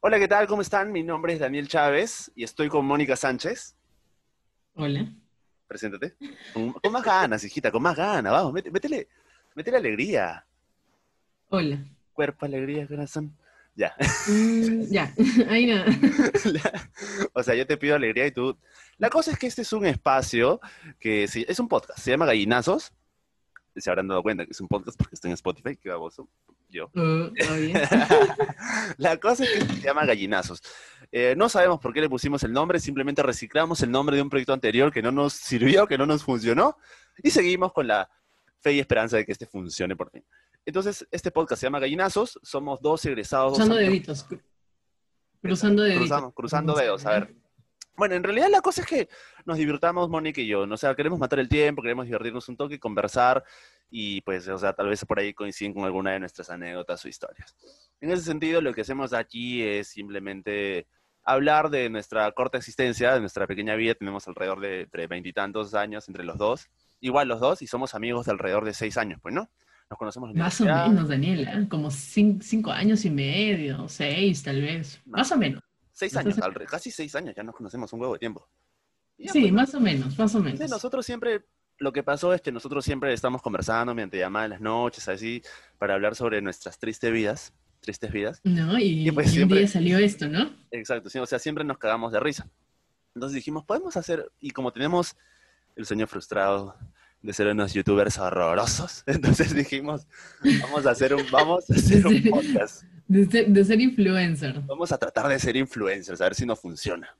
Hola, 0.00 0.18
¿qué 0.18 0.26
tal? 0.26 0.48
¿Cómo 0.48 0.62
están? 0.62 0.90
Mi 0.90 1.04
nombre 1.04 1.34
es 1.34 1.38
Daniel 1.38 1.68
Chávez 1.68 2.32
y 2.34 2.42
estoy 2.42 2.68
con 2.68 2.84
Mónica 2.84 3.14
Sánchez. 3.14 3.76
Hola. 4.74 5.14
Preséntate. 5.68 6.16
Con, 6.52 6.72
con 6.72 6.92
más 6.92 7.04
ganas, 7.04 7.44
hijita, 7.44 7.70
con 7.70 7.82
más 7.82 7.96
ganas. 7.96 8.32
Vamos, 8.32 8.52
métele, 8.52 9.06
métele 9.54 9.76
alegría. 9.76 10.44
Hola. 11.50 11.84
Cuerpo, 12.12 12.46
alegría, 12.46 12.88
corazón. 12.88 13.36
Ya. 13.76 13.94
Mm, 14.26 14.90
ya, 14.90 15.14
ahí 15.48 15.66
nada. 15.66 15.86
o 17.32 17.42
sea, 17.44 17.54
yo 17.54 17.64
te 17.64 17.76
pido 17.76 17.94
alegría 17.94 18.26
y 18.26 18.32
tú... 18.32 18.58
La 18.98 19.08
cosa 19.08 19.30
es 19.30 19.38
que 19.38 19.46
este 19.46 19.62
es 19.62 19.72
un 19.72 19.86
espacio 19.86 20.60
que 20.98 21.24
es 21.24 21.58
un 21.60 21.68
podcast, 21.68 22.00
se 22.00 22.10
llama 22.10 22.26
Gallinazos. 22.26 22.92
Se 23.76 23.90
habrán 23.90 24.06
dado 24.08 24.22
cuenta 24.22 24.44
que 24.44 24.52
es 24.52 24.60
un 24.60 24.68
podcast 24.68 24.96
porque 24.96 25.14
estoy 25.14 25.30
en 25.30 25.34
Spotify, 25.34 25.76
qué 25.76 25.88
baboso. 25.90 26.28
Yo. 26.70 26.86
Oh, 26.94 27.30
¿todo 27.38 27.56
bien? 27.60 27.80
La 28.98 29.16
cosa 29.18 29.44
es 29.44 29.50
que 29.50 29.60
se 29.74 29.80
llama 29.80 30.04
Gallinazos. 30.04 30.62
Eh, 31.12 31.34
no 31.36 31.48
sabemos 31.48 31.78
por 31.80 31.92
qué 31.92 32.00
le 32.00 32.08
pusimos 32.08 32.42
el 32.44 32.52
nombre, 32.52 32.78
simplemente 32.80 33.22
reciclamos 33.22 33.82
el 33.82 33.90
nombre 33.90 34.16
de 34.16 34.22
un 34.22 34.30
proyecto 34.30 34.52
anterior 34.52 34.92
que 34.92 35.02
no 35.02 35.10
nos 35.12 35.32
sirvió, 35.32 35.86
que 35.86 35.98
no 35.98 36.06
nos 36.06 36.24
funcionó, 36.24 36.76
y 37.22 37.30
seguimos 37.30 37.72
con 37.72 37.86
la 37.86 38.08
fe 38.60 38.72
y 38.72 38.80
esperanza 38.80 39.16
de 39.16 39.24
que 39.26 39.32
este 39.32 39.46
funcione 39.46 39.94
por 39.96 40.10
fin. 40.10 40.24
Entonces, 40.66 41.06
este 41.10 41.30
podcast 41.30 41.60
se 41.60 41.66
llama 41.66 41.78
Gallinazos, 41.78 42.38
somos 42.42 42.80
dos 42.80 43.04
egresados. 43.04 43.50
dos 43.52 43.58
Cruzando 43.58 43.76
deditos. 43.76 44.26
cru- 44.28 44.42
Cruzando 45.42 45.82
deditos. 45.82 46.08
Cruzamos- 46.08 46.34
cruzando 46.34 46.74
dedos, 46.74 47.04
a 47.06 47.10
ver. 47.10 47.34
Bueno, 47.96 48.14
en 48.14 48.24
realidad 48.24 48.48
la 48.50 48.60
cosa 48.60 48.80
es 48.80 48.86
que 48.86 49.08
nos 49.44 49.56
divirtamos, 49.56 50.08
Mónica 50.08 50.40
y 50.40 50.46
yo. 50.46 50.66
¿no? 50.66 50.74
O 50.74 50.78
sea, 50.78 50.94
queremos 50.94 51.18
matar 51.18 51.38
el 51.38 51.48
tiempo, 51.48 51.82
queremos 51.82 52.06
divertirnos 52.06 52.48
un 52.48 52.56
toque, 52.56 52.78
conversar 52.78 53.44
y 53.90 54.20
pues, 54.22 54.48
o 54.48 54.58
sea, 54.58 54.72
tal 54.72 54.88
vez 54.88 55.04
por 55.04 55.18
ahí 55.18 55.32
coinciden 55.32 55.72
con 55.72 55.84
alguna 55.84 56.12
de 56.12 56.20
nuestras 56.20 56.50
anécdotas 56.50 57.04
o 57.04 57.08
historias. 57.08 57.54
En 58.00 58.10
ese 58.10 58.24
sentido, 58.24 58.60
lo 58.60 58.74
que 58.74 58.80
hacemos 58.80 59.12
aquí 59.12 59.62
es 59.62 59.88
simplemente 59.88 60.86
hablar 61.22 61.70
de 61.70 61.88
nuestra 61.88 62.30
corta 62.32 62.58
existencia, 62.58 63.14
de 63.14 63.20
nuestra 63.20 63.46
pequeña 63.46 63.76
vida. 63.76 63.94
Tenemos 63.94 64.26
alrededor 64.28 64.60
de 64.60 64.82
entre 64.82 65.06
veintitantos 65.06 65.74
años 65.74 66.08
entre 66.08 66.24
los 66.24 66.36
dos. 66.36 66.68
Igual 67.00 67.28
los 67.28 67.40
dos 67.40 67.62
y 67.62 67.66
somos 67.66 67.94
amigos 67.94 68.26
de 68.26 68.32
alrededor 68.32 68.64
de 68.64 68.74
seis 68.74 68.96
años, 68.96 69.20
pues, 69.22 69.34
¿no? 69.34 69.48
Nos 69.88 69.98
conocemos 69.98 70.30
en 70.30 70.38
Más 70.38 70.60
o 70.60 70.64
menos, 70.64 71.08
Daniela. 71.08 71.66
Como 71.68 71.88
cin- 71.90 72.40
cinco 72.42 72.72
años 72.72 73.04
y 73.04 73.10
medio, 73.10 73.88
seis 73.88 74.42
tal 74.42 74.60
vez. 74.60 75.00
No. 75.04 75.18
Más 75.18 75.30
o 75.30 75.36
menos. 75.36 75.62
Seis 75.94 76.14
años, 76.16 76.36
alre- 76.42 76.66
casi 76.66 76.90
seis 76.90 77.14
años, 77.14 77.34
ya 77.34 77.42
nos 77.42 77.54
conocemos 77.54 77.90
un 77.94 78.00
huevo 78.02 78.12
de 78.12 78.18
tiempo. 78.18 78.46
Ya, 79.16 79.32
Sí, 79.32 79.40
pues, 79.42 79.52
más 79.52 79.74
o 79.74 79.80
menos, 79.80 80.18
más 80.18 80.34
o 80.34 80.40
menos. 80.40 80.68
Nosotros 80.68 81.06
siempre, 81.06 81.46
lo 81.78 81.92
que 81.92 82.02
pasó 82.02 82.34
es 82.34 82.42
que 82.42 82.52
nosotros 82.52 82.84
siempre 82.84 83.12
estamos 83.14 83.40
conversando 83.40 83.94
mediante 83.94 84.18
llamadas 84.18 84.46
en 84.46 84.50
las 84.50 84.60
noches, 84.60 85.08
así, 85.08 85.40
para 85.78 85.94
hablar 85.94 86.14
sobre 86.16 86.42
nuestras 86.42 86.78
tristes 86.78 87.10
vidas, 87.12 87.52
tristes 87.80 88.12
vidas. 88.12 88.40
¿No? 88.44 88.78
Y, 88.78 89.08
Y 89.08 89.10
pues 89.12 89.26
y 89.28 89.30
un 89.30 89.34
siempre- 89.36 89.58
día 89.60 89.68
salió 89.68 89.98
esto, 89.98 90.28
¿no? 90.28 90.50
Exacto, 90.72 91.08
sí, 91.08 91.18
o 91.18 91.26
sea, 91.26 91.38
siempre 91.38 91.64
nos 91.64 91.78
cagamos 91.78 92.12
de 92.12 92.20
risa. 92.20 92.48
Entonces 93.14 93.36
dijimos, 93.36 93.64
podemos 93.64 93.96
hacer, 93.96 94.30
y 94.40 94.50
como 94.50 94.72
tenemos 94.72 95.16
el 95.76 95.86
sueño 95.86 96.06
frustrado 96.08 96.76
de 97.22 97.32
ser 97.32 97.46
unos 97.46 97.72
youtubers 97.72 98.18
horrorosos, 98.18 99.04
entonces 99.06 99.54
dijimos, 99.54 100.08
vamos 100.60 100.84
a 100.86 100.90
hacer 100.90 101.14
un, 101.14 101.22
vamos 101.30 101.70
a 101.70 101.74
hacer 101.76 102.04
un 102.04 102.20
podcast. 102.24 102.82
De 103.06 103.26
ser, 103.26 103.48
de 103.48 103.64
ser 103.64 103.80
influencer. 103.80 104.60
Vamos 104.62 104.90
a 104.92 104.98
tratar 104.98 105.28
de 105.28 105.38
ser 105.38 105.56
influencers, 105.56 106.20
a 106.20 106.24
ver 106.24 106.34
si 106.34 106.46
nos 106.46 106.58
funciona. 106.60 107.14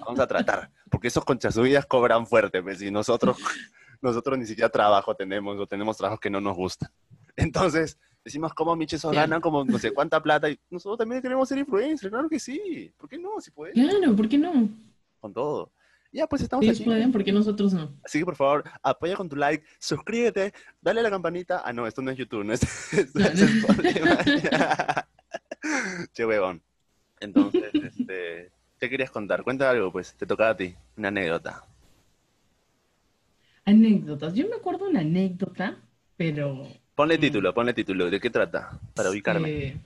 Vamos 0.00 0.20
a 0.20 0.26
tratar, 0.26 0.70
porque 0.90 1.08
esos 1.08 1.24
conchasubillas 1.24 1.84
cobran 1.86 2.26
fuerte, 2.26 2.62
pues, 2.62 2.80
y 2.82 2.90
nosotros, 2.90 3.36
nosotros 4.00 4.38
ni 4.38 4.46
siquiera 4.46 4.68
trabajo 4.68 5.14
tenemos, 5.16 5.58
o 5.58 5.66
tenemos 5.66 5.96
trabajos 5.96 6.20
que 6.20 6.30
no 6.30 6.40
nos 6.40 6.54
gustan. 6.56 6.88
Entonces, 7.34 7.98
decimos, 8.24 8.54
¿cómo 8.54 8.76
miches 8.76 9.00
esos 9.00 9.12
ganan 9.12 9.40
como 9.40 9.64
no 9.64 9.78
sé 9.78 9.90
cuánta 9.92 10.22
plata? 10.22 10.48
Y 10.48 10.58
nosotros 10.70 10.98
también 10.98 11.20
queremos 11.20 11.48
ser 11.48 11.58
influencers, 11.58 12.10
claro 12.12 12.28
que 12.28 12.38
sí. 12.38 12.92
¿Por 12.96 13.08
qué 13.08 13.18
no? 13.18 13.40
Si 13.40 13.50
puedes, 13.50 13.74
Claro, 13.74 14.14
¿por 14.14 14.28
qué 14.28 14.38
no? 14.38 14.68
con 15.18 15.32
todo. 15.34 15.72
Ya, 16.12 16.26
pues 16.28 16.40
estamos 16.42 16.64
Ellos 16.64 16.76
aquí. 16.78 16.84
pueden, 16.84 17.10
¿por 17.12 17.24
qué 17.24 17.32
nosotros 17.32 17.74
no? 17.74 17.92
Así 18.04 18.20
que 18.20 18.24
por 18.24 18.36
favor, 18.36 18.64
apoya 18.82 19.16
con 19.16 19.28
tu 19.28 19.34
like, 19.36 19.66
suscríbete, 19.80 20.54
dale 20.80 21.00
a 21.00 21.02
la 21.02 21.10
campanita. 21.10 21.62
Ah, 21.64 21.72
no, 21.72 21.86
esto 21.86 22.00
no 22.00 22.10
es 22.12 22.16
YouTube, 22.16 22.44
no 22.44 22.52
es, 22.52 22.62
esto 22.92 23.18
es 23.18 23.40
Spotify. 23.42 24.00
che, 26.12 26.24
huevón. 26.26 26.62
Entonces, 27.20 27.74
este, 27.82 28.52
¿qué 28.80 28.90
querías 28.90 29.10
contar? 29.10 29.42
Cuenta 29.44 29.70
algo, 29.70 29.92
pues, 29.92 30.14
te 30.16 30.26
tocaba 30.26 30.50
a 30.50 30.56
ti, 30.56 30.76
una 30.96 31.08
anécdota. 31.08 31.64
Anécdotas. 33.64 34.34
Yo 34.34 34.48
me 34.48 34.56
acuerdo 34.56 34.88
una 34.88 35.00
anécdota, 35.00 35.82
pero 36.16 36.68
Ponle 36.96 37.16
Mm. 37.16 37.20
título, 37.24 37.54
ponle 37.54 37.72
título, 37.74 38.10
¿de 38.10 38.18
qué 38.18 38.28
trata? 38.28 38.80
Para 38.94 39.10
ubicarme. 39.10 39.52
Eh, 39.54 39.80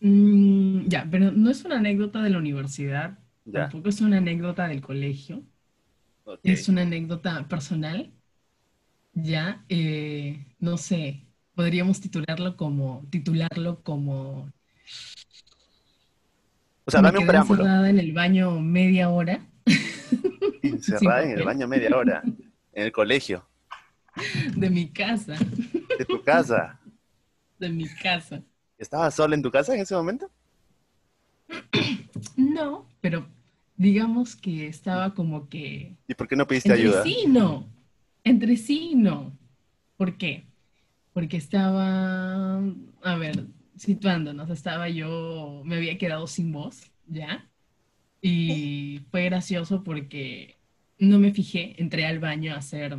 mm, 0.00 0.88
ya, 0.88 1.06
pero 1.10 1.32
no 1.32 1.50
es 1.50 1.64
una 1.64 1.76
anécdota 1.78 2.22
de 2.22 2.30
la 2.30 2.38
universidad, 2.38 3.18
Ya, 3.46 3.72
tampoco 3.72 3.88
es 3.88 4.00
una 4.00 4.18
anécdota 4.18 4.68
del 4.68 4.80
colegio, 4.82 5.46
es 6.42 6.68
una 6.68 6.82
anécdota 6.82 7.48
personal. 7.48 8.14
Ya, 9.14 9.64
eh, 9.68 10.46
no 10.58 10.76
sé, 10.76 11.25
podríamos 11.56 12.00
titularlo 12.00 12.56
como, 12.56 13.04
titularlo 13.10 13.82
como 13.82 14.52
O 16.84 16.90
sea, 16.90 17.02
me 17.02 17.08
dame 17.08 17.18
un 17.20 17.26
preámbulo. 17.26 17.62
encerrada 17.62 17.90
en 17.90 17.98
el 17.98 18.12
baño 18.12 18.60
media 18.60 19.10
hora 19.10 19.46
Encerrada 20.62 21.24
en 21.24 21.30
el 21.32 21.44
baño 21.44 21.66
media 21.68 21.96
hora, 21.96 22.22
en 22.24 22.84
el 22.84 22.92
colegio, 22.92 23.48
de 24.56 24.70
mi 24.70 24.88
casa, 24.88 25.36
de 25.98 26.04
tu 26.06 26.22
casa. 26.22 26.80
de 27.58 27.68
mi 27.70 27.86
casa. 27.88 28.42
¿Estabas 28.78 29.14
sola 29.14 29.34
en 29.34 29.42
tu 29.42 29.50
casa 29.50 29.74
en 29.74 29.80
ese 29.80 29.94
momento? 29.94 30.30
No, 32.36 32.86
pero 33.00 33.26
digamos 33.76 34.36
que 34.36 34.66
estaba 34.68 35.14
como 35.14 35.48
que 35.48 35.96
¿Y 36.08 36.14
por 36.14 36.28
qué 36.28 36.36
no 36.36 36.46
pediste 36.46 36.72
Entre 36.72 36.82
ayuda? 36.82 37.02
sí 37.02 37.24
no. 37.28 37.66
Entre 38.24 38.56
sí 38.56 38.94
no. 38.96 39.36
¿Por 39.96 40.16
qué? 40.18 40.44
Porque 41.16 41.38
estaba, 41.38 42.58
a 42.58 43.16
ver, 43.16 43.46
situándonos, 43.74 44.50
estaba 44.50 44.90
yo, 44.90 45.62
me 45.64 45.76
había 45.76 45.96
quedado 45.96 46.26
sin 46.26 46.52
voz, 46.52 46.92
¿ya? 47.06 47.48
Y 48.20 49.00
fue 49.10 49.24
gracioso 49.24 49.82
porque 49.82 50.58
no 50.98 51.18
me 51.18 51.32
fijé, 51.32 51.74
entré 51.80 52.04
al 52.04 52.18
baño 52.18 52.52
a 52.52 52.58
hacer 52.58 52.98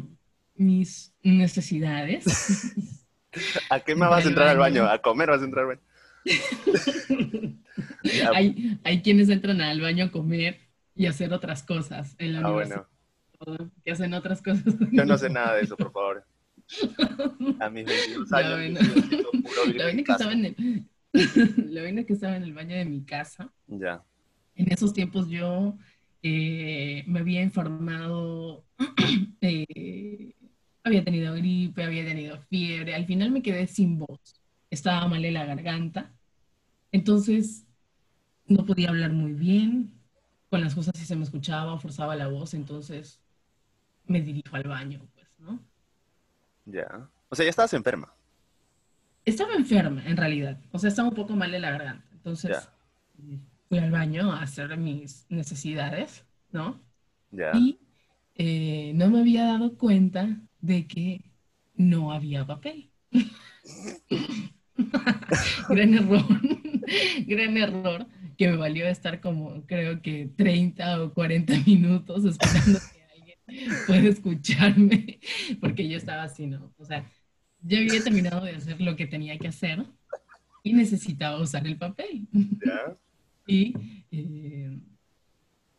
mis 0.56 1.14
necesidades. 1.22 2.26
¿A 3.70 3.82
qué 3.82 3.94
más 3.94 4.10
vas 4.10 4.26
a 4.26 4.30
entrar 4.30 4.48
al 4.48 4.58
baño? 4.58 4.86
¿A 4.86 4.98
comer 4.98 5.30
vas 5.30 5.44
a 5.44 5.46
entrar 5.46 5.66
al 5.66 5.78
baño? 5.78 5.82
Hay, 8.34 8.80
hay 8.84 9.02
quienes 9.04 9.30
entran 9.30 9.62
al 9.62 9.80
baño 9.80 10.06
a 10.06 10.12
comer 10.12 10.60
y 10.96 11.06
a 11.06 11.12
hacer 11.12 11.32
otras 11.34 11.62
cosas 11.62 12.16
en 12.18 12.34
la 12.34 12.40
ah, 12.40 12.50
universidad, 12.50 12.88
bueno. 13.46 13.72
que 13.86 13.92
hacen 13.92 14.16
otras 14.16 14.42
cosas. 14.42 14.74
Yo 14.92 15.06
no 15.06 15.20
sé 15.20 15.30
nada 15.30 15.54
de 15.54 15.62
eso, 15.62 15.78
por 15.78 15.92
favor. 15.92 16.26
A 17.60 17.70
mis 17.70 17.86
22 17.86 18.30
Ya, 18.30 18.38
años. 18.38 18.58
bueno. 18.58 18.80
en 19.66 19.78
vaina 19.78 19.94
mi 19.94 20.04
que 20.04 20.12
estaba 20.12 20.34
en 20.34 20.46
el, 20.46 20.56
que 22.06 22.14
estaba 22.14 22.38
en 22.38 22.44
el 22.44 22.54
baño 22.54 22.76
de 22.76 22.86
mi 22.86 23.04
casa. 23.04 23.52
Ya. 23.68 24.04
En 24.56 24.72
esos 24.72 24.94
tiempos 24.94 25.30
yo 25.30 25.78
eh, 26.24 27.04
me 27.08 27.20
había 27.20 27.42
enfermado, 27.42 28.66
eh, 29.42 30.34
había 30.84 31.04
tenido 31.04 31.34
gripe, 31.36 31.84
había 31.84 32.04
tenido 32.06 32.40
fiebre. 32.50 32.96
Al 32.96 33.06
final 33.06 33.32
me 33.32 33.42
quedé 33.42 33.68
sin 33.68 34.00
voz. 34.00 34.42
Estaba 34.70 35.08
mal 35.08 35.24
en 35.24 35.34
la 35.34 35.46
garganta. 35.46 36.12
Entonces 36.92 37.66
no 38.46 38.66
podía 38.66 38.90
hablar 38.90 39.14
muy 39.14 39.34
bien. 39.34 39.94
Con 40.50 40.62
las 40.62 40.76
cosas 40.76 40.98
si 40.98 41.06
se 41.06 41.16
me 41.16 41.24
escuchaba, 41.24 41.78
forzaba 41.80 42.16
la 42.16 42.28
voz. 42.28 42.54
Entonces 42.54 43.22
me 44.06 44.22
dirijo 44.22 44.56
al 44.56 44.64
baño. 44.64 45.02
Ya. 46.70 47.08
O 47.30 47.36
sea, 47.36 47.46
ya 47.46 47.50
estabas 47.50 47.74
enferma. 47.74 48.14
Estaba 49.26 49.54
enferma, 49.56 50.06
en 50.06 50.18
realidad. 50.18 50.60
O 50.72 50.80
sea, 50.80 50.90
estaba 50.90 51.10
un 51.10 51.16
poco 51.16 51.36
mal 51.36 51.52
de 51.52 51.60
la 51.60 51.72
garganta. 51.72 52.06
Entonces, 52.14 52.52
Ya. 52.52 52.74
fui 53.68 53.78
al 53.80 53.92
baño 53.92 54.32
a 54.32 54.42
hacer 54.42 54.78
mis 54.78 55.26
necesidades, 55.30 56.24
¿no? 56.52 56.80
Ya. 57.32 57.52
Y 57.56 57.80
eh, 58.36 58.92
no 58.96 59.10
me 59.10 59.20
había 59.20 59.46
dado 59.46 59.78
cuenta 59.78 60.38
de 60.62 60.88
que 60.88 61.22
no 61.76 62.12
había 62.12 62.46
papel. 62.46 62.90
Gran 65.70 65.94
error. 65.94 66.26
Gran 67.28 67.58
error 67.58 68.06
que 68.38 68.50
me 68.50 68.58
valió 68.58 68.88
estar 68.88 69.20
como, 69.20 69.66
creo 69.66 70.02
que 70.02 70.30
30 70.38 71.04
o 71.04 71.14
40 71.14 71.54
minutos 71.66 72.24
esperando 72.24 72.80
pueda 73.88 74.08
escucharme, 74.10 75.20
porque 75.60 75.88
yo 75.88 75.98
estaba 75.98 76.24
así, 76.24 76.48
¿no? 76.48 76.74
O 76.78 76.86
sea, 76.86 77.10
yo 77.62 77.78
había 77.78 78.04
terminado 78.04 78.46
de 78.46 78.56
hacer 78.56 78.80
lo 78.82 78.96
que 78.96 79.08
tenía 79.08 79.38
que 79.38 79.48
hacer 79.48 79.84
y 80.64 80.74
necesitaba 80.74 81.40
usar 81.42 81.66
el 81.68 81.78
papel. 81.78 82.28
Ya. 82.32 82.96
Y 83.50 83.74
eh, 84.12 84.78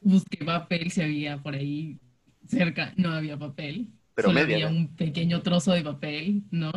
busqué 0.01 0.43
papel 0.43 0.91
si 0.91 1.03
había 1.03 1.37
por 1.43 1.55
ahí 1.55 2.01
cerca, 2.47 2.95
no 2.97 3.11
había 3.13 3.37
papel. 3.39 3.89
pero 4.15 4.29
Solo 4.29 4.41
media. 4.41 4.57
había 4.57 4.71
¿no? 4.71 4.77
un 4.79 4.97
pequeño 4.97 5.43
trozo 5.43 5.73
de 5.75 5.83
papel, 5.83 6.45
¿no? 6.51 6.73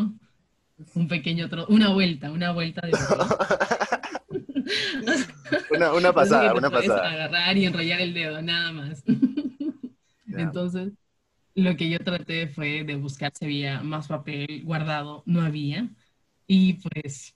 Un 0.93 1.07
pequeño 1.07 1.47
trozo, 1.47 1.71
una 1.71 1.93
vuelta, 1.93 2.29
una 2.29 2.51
vuelta 2.51 2.81
de 2.85 2.91
papel. 2.91 3.37
Una, 5.71 5.93
una 5.93 6.13
pasada, 6.13 6.53
una 6.53 6.69
pasada. 6.69 7.09
agarrar 7.11 7.57
y 7.57 7.65
enrollar 7.65 8.01
el 8.01 8.13
dedo, 8.13 8.41
nada 8.41 8.71
más. 8.71 9.03
Entonces, 10.41 10.93
lo 11.55 11.75
que 11.77 11.89
yo 11.89 11.99
traté 11.99 12.47
fue 12.49 12.83
de 12.83 12.95
buscar 12.95 13.31
si 13.35 13.45
había 13.45 13.81
más 13.83 14.07
papel 14.09 14.63
guardado, 14.65 15.23
no 15.25 15.41
había. 15.41 15.89
Y 16.47 16.75
pues 16.75 17.35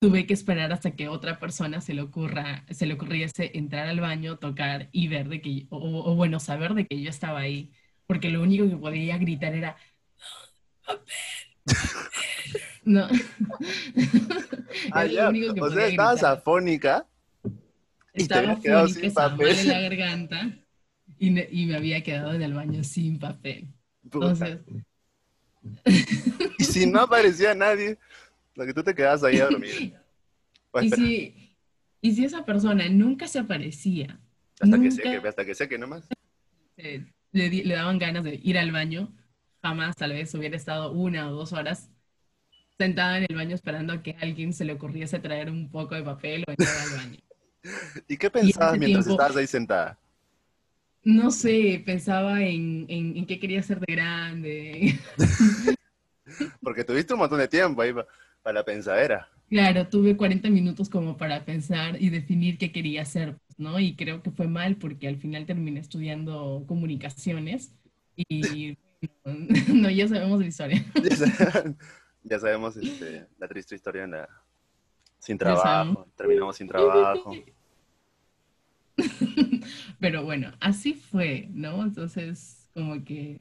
tuve 0.00 0.26
que 0.26 0.34
esperar 0.34 0.72
hasta 0.72 0.92
que 0.96 1.08
otra 1.08 1.38
persona 1.40 1.80
se 1.80 1.94
le 1.94 2.02
ocurra, 2.02 2.66
se 2.70 2.86
le 2.86 2.94
ocurriese 2.94 3.52
entrar 3.58 3.88
al 3.88 4.00
baño, 4.00 4.38
tocar 4.38 4.88
y 4.92 5.08
ver 5.08 5.28
de 5.28 5.40
que, 5.42 5.66
o, 5.70 5.78
o 6.12 6.14
bueno, 6.16 6.40
saber 6.40 6.74
de 6.74 6.86
que 6.86 7.00
yo 7.02 7.10
estaba 7.10 7.40
ahí. 7.40 7.72
Porque 8.06 8.30
lo 8.30 8.42
único 8.42 8.68
que 8.68 8.76
podía 8.76 9.18
gritar 9.18 9.54
era 9.54 9.76
"¡Papel! 10.86 11.14
No. 12.84 13.08
Ah, 14.90 15.04
ya. 15.06 15.28
O 15.60 15.70
sea, 15.70 15.86
estabas 15.86 16.22
gritar. 16.22 16.38
afónica 16.38 17.06
y 18.16 18.22
Estaba 18.22 18.42
habías 18.42 18.60
quedado 18.60 18.88
fónica, 18.88 19.00
sin 19.00 19.14
papel. 19.14 19.58
en 19.58 19.68
la 19.68 19.80
garganta 19.80 20.61
y, 21.22 21.66
me 21.66 21.76
había 21.76 22.02
quedado 22.02 22.34
en 22.34 22.42
el 22.42 22.52
baño 22.52 22.82
sin 22.82 23.18
papel. 23.18 23.68
Entonces, 24.02 24.58
Y 26.58 26.64
si 26.64 26.86
no 26.86 27.00
aparecía 27.00 27.54
nadie, 27.54 27.96
lo 28.56 28.66
que 28.66 28.74
tú 28.74 28.82
te 28.82 28.92
quedabas 28.94 29.22
ahí 29.22 29.38
a 29.38 29.44
dormir. 29.44 29.94
O 30.72 30.80
y 30.82 30.90
si, 30.90 31.56
y 32.00 32.12
si 32.12 32.24
esa 32.24 32.44
persona 32.44 32.88
nunca 32.88 33.28
se 33.28 33.38
aparecía, 33.38 34.18
hasta 34.60 34.80
que 34.80 34.90
seque, 34.90 35.28
hasta 35.28 35.44
que 35.44 35.54
seque 35.54 35.78
nomás. 35.78 36.08
eh, 36.76 37.04
le, 37.30 37.74
daban 37.74 37.98
ganas 37.98 38.24
de 38.24 38.40
ir 38.42 38.58
al 38.58 38.72
baño, 38.72 39.12
jamás 39.62 39.94
tal 39.94 40.12
vez 40.12 40.34
hubiera 40.34 40.56
estado 40.56 40.90
una 40.90 41.28
o 41.28 41.32
dos 41.32 41.52
horas 41.52 41.88
sentada 42.78 43.18
en 43.18 43.26
el 43.28 43.36
baño 43.36 43.54
esperando 43.54 43.92
a 43.92 44.02
que 44.02 44.12
a 44.12 44.22
alguien 44.22 44.52
se 44.52 44.64
le 44.64 44.72
ocurriese 44.72 45.20
traer 45.20 45.50
un 45.50 45.70
poco 45.70 45.94
de 45.94 46.02
papel 46.02 46.42
o 46.48 46.50
entrar 46.50 46.80
al 46.80 46.90
baño. 46.90 47.20
¿Y 48.08 48.16
qué 48.16 48.28
pensabas 48.28 48.76
mientras 48.76 49.06
tiempo- 49.06 49.22
estabas 49.22 49.36
ahí 49.36 49.46
sentada? 49.46 50.01
No 51.04 51.30
sé, 51.32 51.82
pensaba 51.84 52.42
en, 52.42 52.86
en, 52.88 53.16
en 53.16 53.26
qué 53.26 53.38
quería 53.40 53.62
ser 53.62 53.80
de 53.80 53.92
grande. 53.92 54.98
Porque 56.62 56.84
tuviste 56.84 57.12
un 57.14 57.20
montón 57.20 57.38
de 57.38 57.48
tiempo 57.48 57.82
ahí 57.82 57.92
pa- 57.92 58.06
para 58.42 58.54
la 58.54 58.64
pensadera. 58.64 59.28
Claro, 59.48 59.86
tuve 59.88 60.16
40 60.16 60.48
minutos 60.48 60.88
como 60.88 61.16
para 61.18 61.44
pensar 61.44 62.00
y 62.00 62.08
definir 62.08 62.56
qué 62.56 62.72
quería 62.72 63.02
hacer, 63.02 63.36
¿no? 63.58 63.78
Y 63.78 63.94
creo 63.96 64.22
que 64.22 64.30
fue 64.30 64.48
mal 64.48 64.76
porque 64.76 65.08
al 65.08 65.18
final 65.18 65.44
terminé 65.44 65.80
estudiando 65.80 66.64
comunicaciones 66.66 67.74
y 68.16 68.78
bueno, 69.24 69.46
no, 69.74 69.90
ya 69.90 70.08
sabemos 70.08 70.40
la 70.40 70.46
historia. 70.46 70.84
Ya, 70.96 71.16
sa- 71.16 71.28
ya 72.22 72.38
sabemos 72.38 72.76
este, 72.76 73.26
la 73.38 73.48
triste 73.48 73.74
historia 73.74 74.04
en 74.04 74.12
la... 74.12 74.28
sin 75.18 75.38
trabajo. 75.38 76.08
Terminamos 76.16 76.56
sin 76.56 76.68
trabajo. 76.68 77.44
Pero 80.00 80.24
bueno, 80.24 80.52
así 80.60 80.94
fue, 80.94 81.48
¿no? 81.52 81.82
Entonces, 81.82 82.68
como 82.74 83.02
que... 83.04 83.38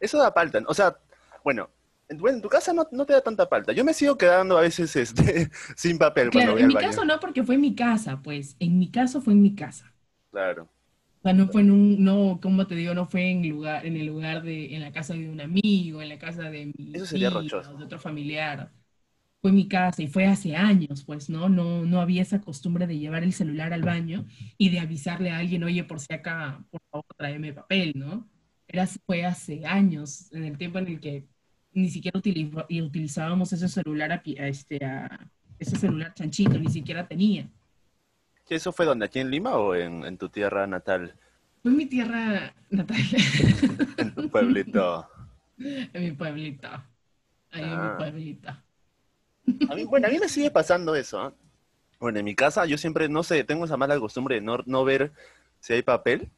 Eso 0.00 0.18
da 0.18 0.32
palta. 0.32 0.60
O 0.66 0.74
sea, 0.74 0.96
bueno, 1.44 1.70
en, 2.08 2.18
bueno, 2.18 2.36
en 2.36 2.42
tu 2.42 2.48
casa 2.48 2.72
no, 2.72 2.86
no 2.92 3.06
te 3.06 3.12
da 3.12 3.20
tanta 3.22 3.48
palta. 3.48 3.72
Yo 3.72 3.84
me 3.84 3.94
sigo 3.94 4.16
quedando 4.16 4.56
a 4.58 4.62
veces 4.62 4.94
este, 4.96 5.50
sin 5.76 5.98
papel 5.98 6.30
cuando 6.32 6.52
Claro, 6.52 6.52
voy 6.52 6.62
en 6.62 6.66
al 6.66 6.68
mi 6.68 6.76
baño. 6.78 6.78
caso 6.78 7.04
no, 7.04 7.18
porque 7.20 7.42
fue 7.44 7.54
en 7.56 7.60
mi 7.62 7.74
casa, 7.74 8.20
pues. 8.22 8.56
En 8.60 8.78
mi 8.78 8.90
caso 8.90 9.20
fue 9.20 9.32
en 9.34 9.42
mi 9.42 9.54
casa. 9.54 9.94
Claro. 10.30 10.68
O 11.22 11.22
sea, 11.22 11.34
no 11.34 11.48
fue 11.48 11.60
en 11.62 11.70
un, 11.70 12.02
no, 12.02 12.40
como 12.42 12.66
te 12.66 12.74
digo, 12.74 12.94
no 12.94 13.06
fue 13.06 13.30
en 13.30 13.46
lugar, 13.48 13.84
en 13.86 13.96
el 13.96 14.06
lugar 14.06 14.42
de, 14.42 14.74
en 14.74 14.80
la 14.80 14.90
casa 14.92 15.12
de 15.14 15.28
un 15.28 15.40
amigo, 15.40 16.00
en 16.00 16.08
la 16.08 16.18
casa 16.18 16.48
de 16.50 16.72
mi 16.78 16.84
Eso 16.92 17.06
sería 17.06 17.30
tío, 17.30 17.30
rochoso. 17.30 17.70
de 17.76 17.84
otro 17.84 17.98
familiar. 17.98 18.72
Fue 19.40 19.50
en 19.50 19.56
mi 19.56 19.68
casa 19.68 20.02
y 20.02 20.06
fue 20.08 20.26
hace 20.26 20.54
años, 20.56 21.02
pues, 21.04 21.30
¿no? 21.30 21.48
No, 21.48 21.84
no 21.86 22.00
había 22.00 22.22
esa 22.22 22.40
costumbre 22.40 22.86
de 22.86 22.98
llevar 22.98 23.22
el 23.24 23.32
celular 23.32 23.72
al 23.72 23.82
baño 23.82 24.26
y 24.58 24.68
de 24.68 24.80
avisarle 24.80 25.30
a 25.30 25.38
alguien, 25.38 25.64
oye, 25.64 25.82
por 25.84 25.98
si 26.00 26.12
acá, 26.12 26.62
por 26.70 26.80
favor, 26.90 27.06
tráeme 27.16 27.52
papel, 27.54 27.92
¿no? 27.96 28.28
Era, 28.68 28.86
fue 29.06 29.24
hace 29.24 29.64
años, 29.66 30.30
en 30.32 30.44
el 30.44 30.58
tiempo 30.58 30.78
en 30.78 30.88
el 30.88 31.00
que 31.00 31.26
ni 31.72 31.88
siquiera 31.88 32.18
utilizábamos 32.18 33.52
ese 33.52 33.68
celular, 33.68 34.12
a, 34.12 34.16
a 34.16 34.46
este, 34.48 34.84
a, 34.84 35.30
ese 35.58 35.76
celular 35.76 36.12
chanchito, 36.14 36.58
ni 36.58 36.68
siquiera 36.68 37.08
tenía. 37.08 37.48
¿Y 38.48 38.54
¿Eso 38.54 38.72
fue 38.72 38.84
donde? 38.84 39.06
¿Aquí 39.06 39.20
en 39.20 39.30
Lima 39.30 39.56
o 39.56 39.74
en, 39.74 40.04
en 40.04 40.18
tu 40.18 40.28
tierra 40.28 40.66
natal? 40.66 41.14
Fue 41.62 41.70
en 41.70 41.76
mi 41.76 41.86
tierra 41.86 42.54
natal. 42.70 42.98
En 43.96 44.14
tu 44.14 44.28
pueblito. 44.28 45.08
En 45.58 46.02
mi 46.04 46.12
pueblito. 46.12 46.68
Ahí 47.50 47.62
en 47.62 47.70
Ah. 47.70 47.92
mi 47.92 48.04
pueblito. 48.04 48.50
A 49.68 49.74
mí, 49.74 49.84
bueno, 49.84 50.06
a 50.08 50.10
mí 50.10 50.18
me 50.18 50.28
sigue 50.28 50.50
pasando 50.50 50.94
eso. 50.94 51.28
¿eh? 51.28 51.32
Bueno, 52.00 52.18
en 52.18 52.24
mi 52.24 52.34
casa 52.34 52.66
yo 52.66 52.78
siempre, 52.78 53.08
no 53.08 53.22
sé, 53.22 53.44
tengo 53.44 53.64
esa 53.64 53.76
mala 53.76 53.98
costumbre 53.98 54.36
de 54.36 54.40
no, 54.40 54.58
no 54.66 54.84
ver 54.84 55.12
si 55.60 55.74
hay 55.74 55.82
papel 55.82 56.30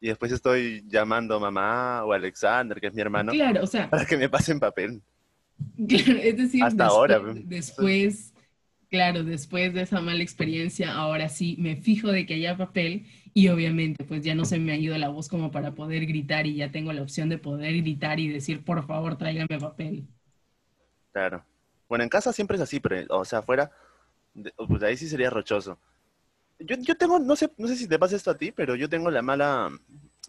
y 0.00 0.08
después 0.08 0.32
estoy 0.32 0.84
llamando 0.88 1.36
a 1.36 1.40
mamá 1.40 2.04
o 2.04 2.12
a 2.12 2.16
Alexander, 2.16 2.80
que 2.80 2.88
es 2.88 2.94
mi 2.94 3.02
hermano, 3.02 3.32
Claro, 3.32 3.62
o 3.64 3.66
sea, 3.66 3.90
para 3.90 4.04
que 4.06 4.16
me 4.16 4.28
pasen 4.28 4.60
papel. 4.60 5.02
claro, 5.88 6.18
es 6.20 6.36
decir, 6.36 6.62
Hasta 6.64 6.84
después, 6.84 6.90
ahora, 6.90 7.20
pues. 7.20 7.48
después, 7.48 8.34
claro, 8.90 9.24
después 9.24 9.74
de 9.74 9.82
esa 9.82 10.00
mala 10.00 10.22
experiencia, 10.22 10.92
ahora 10.94 11.28
sí 11.28 11.56
me 11.58 11.76
fijo 11.76 12.08
de 12.12 12.26
que 12.26 12.34
haya 12.34 12.56
papel 12.56 13.06
y 13.34 13.48
obviamente 13.48 14.04
pues 14.04 14.22
ya 14.24 14.34
no 14.34 14.44
se 14.44 14.58
me 14.58 14.72
ha 14.72 14.76
ido 14.76 14.96
la 14.98 15.08
voz 15.08 15.28
como 15.28 15.50
para 15.50 15.74
poder 15.74 16.06
gritar 16.06 16.46
y 16.46 16.56
ya 16.56 16.70
tengo 16.70 16.92
la 16.92 17.02
opción 17.02 17.28
de 17.28 17.38
poder 17.38 17.76
gritar 17.78 18.20
y 18.20 18.28
decir, 18.28 18.64
por 18.64 18.86
favor, 18.86 19.16
tráigame 19.18 19.58
papel. 19.60 20.08
Claro. 21.12 21.44
Bueno, 21.92 22.04
en 22.04 22.08
casa 22.08 22.32
siempre 22.32 22.56
es 22.56 22.62
así, 22.62 22.80
pero, 22.80 23.04
o 23.18 23.22
sea, 23.22 23.40
afuera, 23.40 23.70
de- 24.32 24.50
pues 24.66 24.82
ahí 24.82 24.96
sí 24.96 25.06
sería 25.10 25.28
rochoso. 25.28 25.78
Yo, 26.58 26.74
yo 26.78 26.96
tengo, 26.96 27.18
no 27.18 27.36
sé, 27.36 27.52
no 27.58 27.68
sé 27.68 27.76
si 27.76 27.86
te 27.86 27.98
pasa 27.98 28.16
esto 28.16 28.30
a 28.30 28.34
ti, 28.38 28.50
pero 28.50 28.74
yo 28.76 28.88
tengo 28.88 29.10
la 29.10 29.20
mala, 29.20 29.68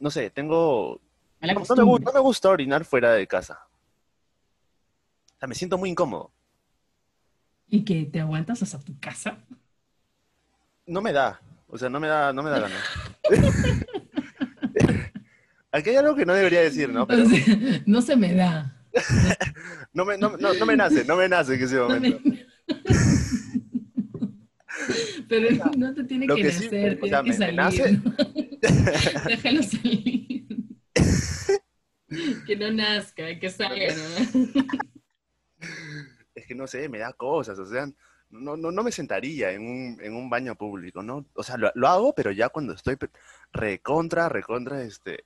no 0.01 0.12
sé, 0.12 0.30
tengo, 0.30 1.00
Mala 1.39 1.54
no, 1.54 1.62
no 1.62 1.75
me, 1.86 2.00
no 2.04 2.21
gusta 2.21 2.50
orinar 2.50 2.83
fuera 2.83 3.13
de 3.13 3.25
casa. 3.27 3.65
O 5.36 5.39
sea, 5.39 5.48
me 5.48 5.56
siento 5.56 5.77
muy 5.77 5.89
incómodo. 5.89 6.31
Y 7.69 7.86
que 7.86 8.04
te 8.07 8.19
aguantas 8.19 8.62
hasta 8.62 8.80
tu 8.81 9.00
casa. 9.00 9.38
No 10.86 11.01
me 11.01 11.13
da, 11.13 11.39
o 11.69 11.77
sea, 11.77 11.88
no 11.88 12.01
me 12.01 12.10
da, 12.10 12.33
no 12.33 12.44
me 12.44 12.50
da 12.50 12.60
ganas. 12.60 12.83
Aquí 15.71 15.92
hay 15.92 15.95
algo 15.95 16.13
que 16.13 16.25
no 16.25 16.33
debería 16.33 16.60
decir, 16.60 16.89
¿no? 16.89 17.07
Pero 17.07 17.24
O 17.24 17.25
sea, 17.25 17.39
no 17.86 18.01
se 18.01 18.18
me 18.18 18.33
da. 18.33 18.83
No 19.94 20.06
me, 20.06 20.18
no, 20.18 20.38
no- 20.38 20.53
no 20.53 20.65
me 20.65 20.75
nace, 20.75 21.03
no 21.06 21.15
me 21.15 21.27
nace 21.29 21.56
en 21.56 21.63
ese 21.63 21.77
momento. 21.79 22.20
me- 22.24 22.46
Pero 25.29 25.50
no 25.77 25.94
te 25.94 26.03
tiene 26.03 26.25
Lo 26.27 26.36
que 26.36 26.41
que 26.44 26.51
sí, 26.51 26.65
nacer, 26.65 27.00
o 27.01 27.08
sea, 27.08 27.24
tiene 27.24 27.38
que 27.38 27.46
me- 27.46 27.53
me 27.53 27.72
salir. 27.72 28.01
Déjalo 29.27 29.63
salir. 29.63 30.48
Que 32.46 32.56
no 32.56 32.72
nazca, 32.72 33.39
que 33.39 33.50
salga, 33.50 33.94
¿no? 33.96 34.03
Es 36.36 36.46
que 36.48 36.56
no 36.56 36.68
sé, 36.68 36.89
me 36.89 36.98
da 37.00 37.13
cosas, 37.13 37.58
o 37.60 37.65
sea, 37.65 37.86
no, 38.29 38.58
no, 38.58 38.72
no 38.72 38.84
me 38.84 38.91
sentaría 38.91 39.51
en 39.51 39.62
un, 39.62 39.98
en 40.01 40.15
un 40.15 40.29
baño 40.29 40.56
público, 40.56 41.03
¿no? 41.03 41.25
O 41.36 41.44
sea, 41.44 41.58
lo, 41.58 41.72
lo 41.75 41.88
hago, 41.88 42.13
pero 42.15 42.32
ya 42.32 42.50
cuando 42.50 42.74
estoy 42.74 42.98
recontra, 43.53 44.27
recontra, 44.29 44.82
este, 44.84 45.24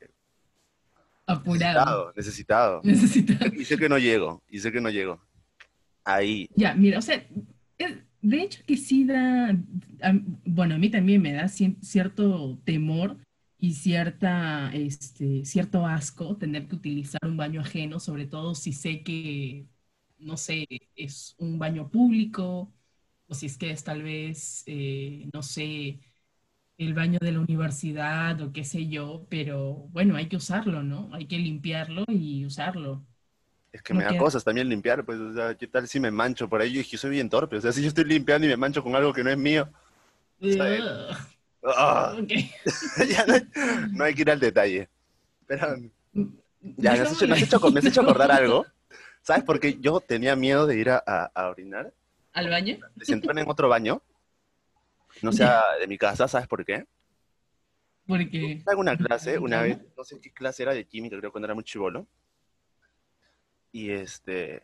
Apurado. 1.28 2.14
necesitado, 2.16 2.82
necesitado. 2.82 2.82
Necesita. 2.84 3.48
Y 3.56 3.66
sé 3.66 3.78
que 3.78 3.90
no 3.90 3.98
llego, 3.98 4.42
y 4.50 4.60
sé 4.60 4.72
que 4.72 4.82
no 4.82 4.90
llego. 4.90 5.22
Ahí, 6.04 6.50
Ya, 6.56 6.74
mira, 6.74 7.00
o 7.00 7.02
sea, 7.02 7.22
de 8.22 8.42
hecho 8.42 8.62
que 8.66 8.78
sí 8.78 9.04
da, 9.04 9.56
bueno, 10.46 10.76
a 10.76 10.78
mí 10.78 10.90
también 10.90 11.22
me 11.22 11.34
da 11.34 11.48
cierto 11.50 12.58
temor 12.64 13.18
y 13.60 13.74
cierta, 13.74 14.72
este, 14.74 15.44
cierto 15.46 15.86
asco 15.86 16.38
tener 16.38 16.68
que 16.68 16.76
utilizar 16.76 17.20
un 17.24 17.38
baño 17.38 17.62
ajeno, 17.62 18.00
sobre 18.00 18.26
todo 18.26 18.56
si 18.56 18.72
sé 18.72 19.04
que, 19.04 19.68
no 20.20 20.38
sé, 20.38 20.66
es 20.96 21.36
un 21.40 21.60
baño 21.60 21.90
público 21.90 22.74
o 23.28 23.34
si 23.36 23.48
es 23.48 23.58
que 23.58 23.72
es 23.72 23.84
tal 23.84 24.04
vez, 24.04 24.64
eh, 24.66 25.28
no 25.34 25.42
sé, 25.44 26.00
el 26.78 26.94
baño 26.94 27.20
de 27.22 27.32
la 27.32 27.40
universidad 27.40 28.40
o 28.42 28.52
qué 28.54 28.64
sé 28.64 28.88
yo, 28.88 29.26
pero 29.30 29.74
bueno, 29.92 30.16
hay 30.16 30.28
que 30.30 30.36
usarlo, 30.38 30.84
¿no? 30.84 31.10
Hay 31.14 31.28
que 31.28 31.38
limpiarlo 31.40 32.04
y 32.08 32.46
usarlo. 32.46 33.06
es 33.72 33.82
que 33.82 33.94
No 33.94 34.00
me 34.00 34.06
da 34.06 34.10
queda. 34.12 34.20
cosas 34.20 34.44
también 34.44 34.70
limpiar, 34.70 35.04
pues, 35.06 35.20
o 35.20 35.34
sea, 35.34 35.56
¿qué 35.56 35.68
tal 35.68 35.88
si 35.88 36.00
me 36.00 36.12
mancho 36.12 36.48
por 36.50 36.62
ahí? 36.62 36.74
Yo, 36.74 36.82
yo 36.82 36.98
soy 36.98 37.12
bien 37.12 37.30
torpe, 37.30 37.58
o 37.58 37.62
sea, 37.62 37.72
si 37.72 37.82
yo 37.82 37.88
estoy 37.90 38.06
limpiando 38.06 38.46
y 38.48 38.50
me 38.50 38.58
mancho 38.58 38.84
con 38.84 38.96
algo 38.96 39.14
que 39.14 39.24
no 39.24 39.30
es 39.30 39.38
mío, 39.38 39.70
¡ah! 41.64 42.16
ya 43.10 43.26
no, 43.26 43.34
hay- 43.34 43.48
no 43.94 44.04
hay 44.04 44.14
que 44.14 44.22
ir 44.22 44.32
al 44.32 44.40
detalle. 44.40 44.90
Pero, 45.48 45.78
Ya, 46.78 46.94
me 46.94 47.00
has, 47.00 47.14
hecho, 47.14 47.28
me 47.28 47.34
has 47.36 47.42
hecho- 47.44 47.60
ahí. 47.60 47.72
me 47.74 47.80
has 47.80 47.86
hecho 47.86 48.02
acordar 48.02 48.32
algo. 48.32 48.66
¿Sabes 49.22 49.44
por 49.44 49.60
qué 49.60 49.78
yo 49.80 50.00
tenía 50.00 50.36
miedo 50.36 50.68
de 50.68 50.78
ir 50.78 50.90
a, 50.90 51.04
a- 51.06 51.32
a 51.34 51.50
orinar? 51.50 51.94
¿Al 52.34 52.50
baño? 52.50 52.78
De 52.96 53.06
sentarme 53.06 53.42
en 53.42 53.50
otro 53.50 53.70
baño, 53.70 54.02
no 55.22 55.32
sea 55.32 55.64
de 55.80 55.88
mi 55.88 55.98
casa, 55.98 56.28
¿sabes 56.28 56.48
por 56.48 56.64
qué? 56.66 56.86
Porque... 58.08 58.64
En 58.66 58.78
una 58.78 58.98
clase, 58.98 59.38
una 59.38 59.62
vez, 59.62 59.80
no 59.96 60.04
sé 60.04 60.20
qué 60.22 60.32
clase 60.32 60.64
era 60.64 60.74
de 60.74 60.86
química, 60.86 61.18
creo 61.18 61.32
cuando 61.32 61.46
era 61.46 61.56
muy 61.56 61.64
chivolo. 61.64 62.08
Y 63.72 63.92
este... 63.92 64.62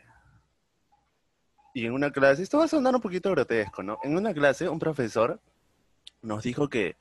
Y 1.73 1.85
en 1.85 1.93
una 1.93 2.11
clase, 2.11 2.43
esto 2.43 2.59
va 2.59 2.65
a 2.65 2.67
sonar 2.67 2.95
un 2.95 3.01
poquito 3.01 3.31
grotesco, 3.31 3.81
¿no? 3.83 3.99
En 4.03 4.15
una 4.15 4.33
clase, 4.33 4.69
un 4.69 4.79
profesor 4.79 5.41
nos 6.21 6.43
dijo 6.43 6.69
que 6.69 6.95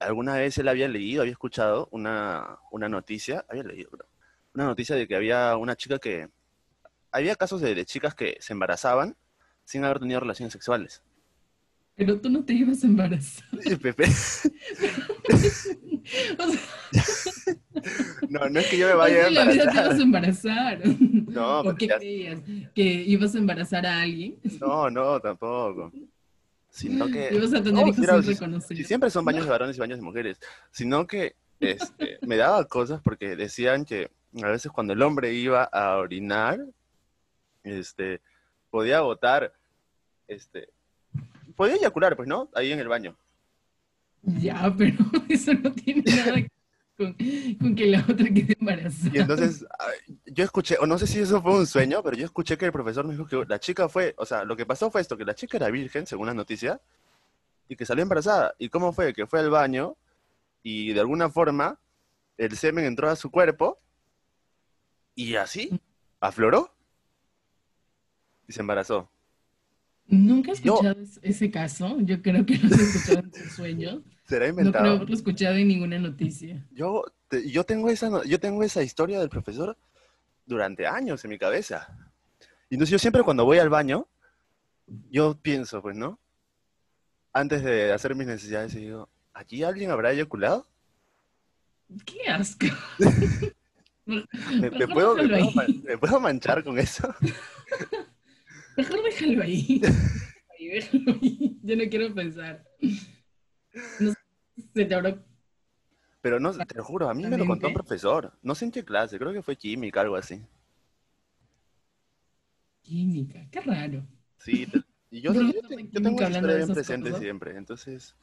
alguna 0.00 0.34
vez 0.34 0.58
él 0.58 0.68
había 0.68 0.88
leído, 0.88 1.22
había 1.22 1.32
escuchado 1.32 1.88
una, 1.92 2.58
una 2.72 2.88
noticia, 2.88 3.44
había 3.48 3.62
leído, 3.62 3.90
una 4.52 4.64
noticia 4.64 4.96
de 4.96 5.06
que 5.06 5.16
había 5.16 5.56
una 5.56 5.76
chica 5.76 5.98
que... 5.98 6.28
Había 7.12 7.34
casos 7.34 7.60
de, 7.60 7.74
de 7.74 7.84
chicas 7.84 8.14
que 8.14 8.36
se 8.40 8.52
embarazaban 8.52 9.16
sin 9.64 9.84
haber 9.84 9.98
tenido 9.98 10.20
relaciones 10.20 10.52
sexuales. 10.52 11.02
Pero 12.00 12.18
tú 12.18 12.30
no 12.30 12.42
te 12.42 12.54
ibas 12.54 12.82
a 12.82 12.86
embarazar. 12.86 13.44
Pepe. 13.82 14.06
no, 18.30 18.48
no 18.48 18.60
es 18.60 18.66
que 18.68 18.78
yo 18.78 18.86
me 18.88 18.94
vaya 18.94 19.24
a 19.24 19.28
en 19.28 19.34
la 19.34 19.44
vida 19.44 19.52
te 19.52 19.60
embarazar. 19.60 19.84
ibas 19.84 19.98
a 19.98 20.02
embarazar. 20.02 20.80
No, 21.28 21.60
¿O 21.60 21.74
qué 21.74 21.86
ya- 21.88 21.98
creías? 21.98 22.40
¿Que 22.74 22.82
ibas 22.84 23.34
a 23.34 23.38
embarazar 23.38 23.84
a 23.84 24.00
alguien? 24.00 24.36
no, 24.60 24.88
no, 24.90 25.20
tampoco. 25.20 25.92
Sino 26.70 27.06
que... 27.08 27.28
Ibas 27.34 27.52
a 27.52 27.62
tener 27.62 27.74
no, 27.74 27.86
hijos 27.88 27.98
mira, 27.98 28.14
sin 28.14 28.22
si- 28.22 28.30
reconocer. 28.32 28.76
si 28.78 28.84
siempre 28.84 29.10
son 29.10 29.26
baños 29.26 29.44
de 29.44 29.50
varones 29.50 29.76
y 29.76 29.80
baños 29.80 29.98
de 29.98 30.04
mujeres, 30.04 30.40
sino 30.70 31.06
que 31.06 31.34
este, 31.60 32.18
me 32.22 32.36
daba 32.38 32.64
cosas 32.64 33.02
porque 33.02 33.36
decían 33.36 33.84
que 33.84 34.10
a 34.42 34.48
veces 34.48 34.72
cuando 34.72 34.94
el 34.94 35.02
hombre 35.02 35.34
iba 35.34 35.64
a 35.64 35.98
orinar, 35.98 36.64
este, 37.62 38.22
podía 38.70 39.00
botar, 39.02 39.52
este, 40.28 40.70
podía 41.60 41.74
eyacular, 41.74 42.16
pues, 42.16 42.26
¿no? 42.26 42.48
Ahí 42.54 42.72
en 42.72 42.78
el 42.78 42.88
baño. 42.88 43.14
Ya, 44.22 44.74
pero 44.78 44.96
eso 45.28 45.52
no 45.52 45.70
tiene 45.74 46.02
nada 46.06 46.36
que 46.36 46.40
ver 46.40 46.50
con, 46.96 47.14
con 47.58 47.74
que 47.74 47.86
la 47.86 48.00
otra 48.00 48.24
quede 48.32 48.56
embarazada. 48.58 49.10
Y 49.12 49.18
entonces 49.18 49.66
yo 50.24 50.42
escuché, 50.42 50.78
o 50.80 50.86
no 50.86 50.96
sé 50.96 51.06
si 51.06 51.18
eso 51.18 51.42
fue 51.42 51.52
un 51.52 51.66
sueño, 51.66 52.02
pero 52.02 52.16
yo 52.16 52.24
escuché 52.24 52.56
que 52.56 52.64
el 52.64 52.72
profesor 52.72 53.04
me 53.04 53.12
dijo 53.12 53.26
que 53.26 53.44
la 53.46 53.60
chica 53.60 53.90
fue, 53.90 54.14
o 54.16 54.24
sea, 54.24 54.44
lo 54.44 54.56
que 54.56 54.64
pasó 54.64 54.90
fue 54.90 55.02
esto, 55.02 55.18
que 55.18 55.26
la 55.26 55.34
chica 55.34 55.58
era 55.58 55.68
virgen, 55.68 56.06
según 56.06 56.28
la 56.28 56.32
noticia, 56.32 56.80
y 57.68 57.76
que 57.76 57.84
salió 57.84 58.04
embarazada. 58.04 58.54
¿Y 58.58 58.70
cómo 58.70 58.94
fue? 58.94 59.12
Que 59.12 59.26
fue 59.26 59.40
al 59.40 59.50
baño 59.50 59.98
y 60.62 60.94
de 60.94 61.00
alguna 61.00 61.28
forma 61.28 61.78
el 62.38 62.56
semen 62.56 62.86
entró 62.86 63.10
a 63.10 63.16
su 63.16 63.30
cuerpo 63.30 63.78
y 65.14 65.34
así 65.34 65.78
afloró 66.20 66.74
y 68.48 68.54
se 68.54 68.60
embarazó. 68.62 69.10
Nunca 70.40 70.52
he 70.52 70.54
escuchado 70.54 71.00
es- 71.02 71.20
ese 71.22 71.50
caso. 71.50 71.98
Yo 72.00 72.22
creo 72.22 72.46
que 72.46 72.56
lo 72.56 72.66
has 72.74 72.80
escuchado 72.80 73.18
en 73.20 73.30
tus 73.30 73.52
sueños. 73.52 74.00
¿Será 74.24 74.46
No 74.46 74.54
creo 74.54 74.66
inventado? 74.66 74.96
haberlo 74.96 75.14
escuchado 75.14 75.56
en 75.56 75.68
ninguna 75.68 75.98
noticia. 75.98 76.66
Yo, 76.72 77.04
te- 77.28 77.50
yo, 77.50 77.64
tengo 77.64 77.90
esa, 77.90 78.08
no- 78.08 78.24
yo 78.24 78.40
tengo 78.40 78.62
esa 78.62 78.82
historia 78.82 79.18
del 79.20 79.28
profesor 79.28 79.76
durante 80.46 80.86
años 80.86 81.22
en 81.24 81.30
mi 81.30 81.38
cabeza. 81.38 81.88
Y 82.70 82.76
entonces 82.76 82.92
yo 82.92 82.98
siempre 82.98 83.22
cuando 83.22 83.44
voy 83.44 83.58
al 83.58 83.68
baño, 83.68 84.06
yo 85.10 85.36
pienso, 85.40 85.82
pues, 85.82 85.94
¿no? 85.96 86.18
Antes 87.32 87.62
de 87.62 87.92
hacer 87.92 88.14
mis 88.14 88.26
necesidades, 88.26 88.74
digo, 88.74 89.08
¿aquí 89.34 89.62
alguien 89.62 89.90
habrá 89.90 90.12
eyaculado? 90.12 90.66
¡Qué 92.06 92.28
asco! 92.30 92.66
¿Me, 94.06 94.70
me 94.70 94.88
puedo, 94.88 95.14
me, 95.16 95.28
puedo, 95.28 95.50
me 95.84 95.98
puedo 95.98 96.20
manchar 96.20 96.64
con 96.64 96.78
eso? 96.78 97.12
Mejor 98.76 99.02
déjalo 99.04 99.42
ahí. 99.42 99.80
Yo 101.62 101.76
no 101.76 101.84
quiero 101.90 102.14
pensar. 102.14 102.64
No 103.98 104.12
se 104.74 104.84
te 104.84 104.94
habrá... 104.94 105.24
Pero 106.20 106.38
no, 106.38 106.52
te 106.52 106.74
lo 106.74 106.84
juro, 106.84 107.08
a 107.08 107.14
mí 107.14 107.26
me 107.26 107.38
lo 107.38 107.46
contó 107.46 107.68
un 107.68 107.72
profesor. 107.72 108.32
No 108.42 108.54
sé 108.54 108.66
en 108.66 108.72
qué 108.72 108.84
clase, 108.84 109.18
creo 109.18 109.32
que 109.32 109.42
fue 109.42 109.56
química, 109.56 110.02
algo 110.02 110.16
así. 110.16 110.42
Química, 112.82 113.48
qué 113.50 113.60
raro. 113.60 114.06
Sí, 114.38 114.66
te- 114.66 114.82
y 115.10 115.22
yo, 115.22 115.32
no 115.34 115.50
te- 115.50 115.88
yo 115.90 116.02
tengo 116.02 116.20
de 116.20 116.30
historia 116.30 116.56
bien 116.56 116.68
presente 116.68 117.10
cosas. 117.10 117.18
siempre. 117.20 117.56
Entonces, 117.56 118.14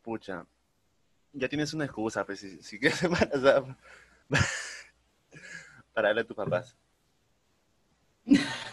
pucha, 0.00 0.46
ya 1.34 1.48
tienes 1.50 1.74
una 1.74 1.84
excusa, 1.84 2.24
pues, 2.24 2.40
si, 2.40 2.62
si 2.62 2.78
quieres 2.78 3.02
embarazar, 3.02 3.76
para 5.92 6.08
darle 6.08 6.22
a 6.22 6.26
tus 6.26 6.36
papás. 6.36 6.76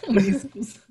Una 0.07 0.21
excusa. 0.21 0.88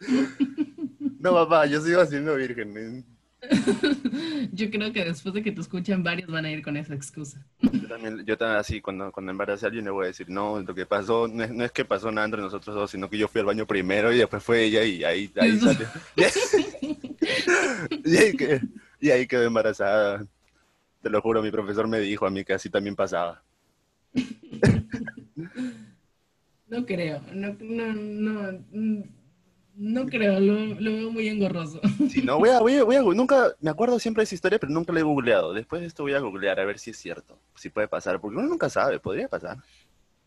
No, 1.18 1.32
papá, 1.32 1.66
yo 1.66 1.80
sigo 1.80 2.04
siendo 2.06 2.36
virgen. 2.36 2.76
¿eh? 2.76 3.04
Yo 4.52 4.70
creo 4.70 4.92
que 4.92 5.04
después 5.04 5.34
de 5.34 5.42
que 5.42 5.52
te 5.52 5.60
escuchen, 5.60 6.02
varios 6.02 6.30
van 6.30 6.44
a 6.44 6.50
ir 6.50 6.62
con 6.62 6.76
esa 6.76 6.94
excusa. 6.94 7.44
Yo 7.60 7.88
también, 7.88 8.24
yo 8.24 8.36
también 8.36 8.58
así, 8.58 8.80
cuando, 8.80 9.12
cuando 9.12 9.32
embarace 9.32 9.66
a 9.66 9.68
alguien 9.68 9.84
le 9.84 9.90
voy 9.90 10.04
a 10.04 10.08
decir, 10.08 10.28
no, 10.30 10.60
lo 10.60 10.74
que 10.74 10.86
pasó, 10.86 11.28
no 11.28 11.44
es, 11.44 11.50
no 11.50 11.64
es 11.64 11.72
que 11.72 11.84
pasó 11.84 12.10
nada 12.10 12.26
entre 12.26 12.40
nosotros 12.40 12.74
dos, 12.74 12.90
sino 12.90 13.10
que 13.10 13.18
yo 13.18 13.28
fui 13.28 13.40
al 13.40 13.46
baño 13.46 13.66
primero 13.66 14.12
y 14.12 14.18
después 14.18 14.42
fue 14.42 14.64
ella 14.64 14.84
y 14.84 15.04
ahí, 15.04 15.32
ahí 15.36 15.58
salió. 15.58 15.86
y, 18.04 18.16
ahí 18.16 18.36
quedé, 18.36 18.62
y 19.00 19.10
ahí 19.10 19.26
quedó 19.26 19.44
embarazada. 19.44 20.24
Te 21.02 21.10
lo 21.10 21.20
juro, 21.20 21.42
mi 21.42 21.50
profesor 21.50 21.86
me 21.86 22.00
dijo 22.00 22.26
a 22.26 22.30
mí 22.30 22.44
que 22.44 22.54
así 22.54 22.70
también 22.70 22.96
pasaba. 22.96 23.42
No 26.68 26.84
creo, 26.84 27.20
no, 27.32 27.56
no, 27.60 27.92
no, 27.92 29.04
no 29.76 30.06
creo, 30.06 30.40
lo, 30.40 30.66
lo 30.80 30.92
veo 30.92 31.10
muy 31.10 31.28
engorroso. 31.28 31.80
Si 32.06 32.22
no, 32.22 32.38
voy 32.38 32.50
a, 32.50 32.60
voy 32.60 32.74
a, 32.76 32.84
voy 32.84 32.96
a- 32.96 33.02
nunca, 33.02 33.54
me 33.60 33.70
acuerdo 33.70 33.98
siempre 33.98 34.20
de 34.22 34.24
esa 34.24 34.34
historia, 34.36 34.58
pero 34.58 34.72
nunca 34.72 34.92
la 34.92 35.00
he 35.00 35.02
googleado. 35.02 35.52
Después 35.52 35.80
de 35.80 35.88
esto 35.88 36.02
voy 36.04 36.14
a 36.14 36.20
googlear 36.20 36.58
a 36.60 36.64
ver 36.64 36.78
si 36.78 36.90
es 36.90 36.96
cierto, 36.98 37.38
si 37.56 37.68
puede 37.68 37.88
pasar, 37.88 38.20
porque 38.20 38.36
uno 38.38 38.46
nunca 38.48 38.68
sabe, 38.70 39.00
podría 39.00 39.28
pasar. 39.28 39.58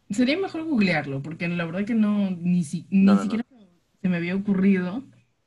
Sería 0.10 0.38
mejor 0.38 0.64
googlearlo, 0.64 1.22
porque 1.22 1.48
la 1.48 1.66
verdad 1.66 1.86
que 1.86 1.94
no, 1.96 2.32
ni, 2.32 2.64
si- 2.64 2.88
ni 2.90 3.06
No, 3.06 3.14
no, 3.16 3.20
no. 3.20 3.24
siquiera 3.24 3.46
se 4.02 4.10
me 4.10 4.18
había 4.18 4.36
ocurrido, 4.36 5.04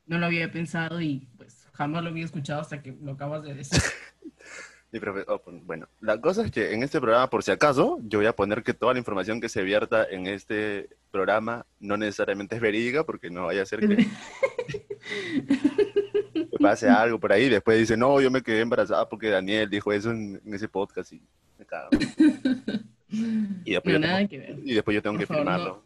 no 0.07 0.19
lo 0.19 0.27
había 0.27 0.51
pensado 0.53 1.01
y 1.01 1.29
pues 1.37 1.67
jamás 1.73 2.03
lo 2.05 2.11
había 2.11 2.25
escuchado 2.25 2.61
hasta 2.61 2.83
que 2.83 2.93
lo 3.03 3.13
acabas 3.13 3.43
de 3.43 3.55
decir. 3.55 3.81
Mi 4.93 5.01
profe- 5.01 5.25
oh, 5.27 5.39
pues, 5.41 5.65
bueno, 5.65 5.89
la 6.01 6.21
cosa 6.21 6.45
es 6.45 6.51
que 6.51 6.75
en 6.75 6.83
este 6.83 7.01
programa, 7.01 7.31
por 7.31 7.43
si 7.43 7.51
acaso, 7.51 7.99
yo 8.05 8.19
voy 8.19 8.27
a 8.27 8.37
poner 8.37 8.63
que 8.63 8.75
toda 8.75 8.93
la 8.93 8.99
información 8.99 9.41
que 9.41 9.49
se 9.49 9.63
vierta 9.63 10.05
en 10.05 10.27
este 10.27 10.91
programa 11.11 11.65
no 11.81 11.97
necesariamente 11.97 12.57
es 12.57 12.61
verídica, 12.61 13.03
porque 13.05 13.31
no 13.31 13.47
vaya 13.47 13.63
a 13.63 13.67
ser 13.67 13.81
que 13.81 13.97
que 16.35 16.59
pase 16.61 16.89
algo 16.91 17.19
por 17.19 17.33
ahí. 17.33 17.49
Después 17.49 17.79
dice, 17.79 17.97
no, 17.97 18.21
yo 18.21 18.31
me 18.31 18.43
quedé 18.43 18.61
embarazada 18.61 19.09
porque 19.09 19.31
Daniel 19.31 19.69
dijo 19.71 19.93
eso 19.93 20.11
en, 20.11 20.41
en 20.45 20.55
ese 20.55 20.69
podcast 20.69 21.13
y 21.13 21.23
me 21.59 21.65
cago. 21.65 21.89
Y 23.65 23.73
después, 23.73 23.83
Pero 23.83 23.99
yo 23.99 24.07
tengo, 24.17 24.29
que 24.29 24.39
ver. 24.39 24.59
y 24.65 24.75
después 24.75 24.95
yo 24.95 25.03
tengo 25.03 25.19
que 25.19 25.27
Por 25.27 25.37
favor, 25.37 25.53
firmarlo. 25.53 25.83